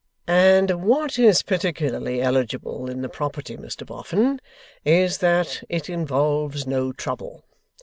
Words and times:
'And 0.25 0.81
what 0.83 1.19
is 1.19 1.43
particularly 1.43 2.23
eligible 2.23 2.89
in 2.89 3.03
the 3.03 3.07
property 3.07 3.55
Mr 3.55 3.85
Boffin, 3.85 4.41
is, 4.83 5.19
that 5.19 5.63
it 5.69 5.91
involves 5.91 6.65
no 6.65 6.91
trouble. 6.91 7.45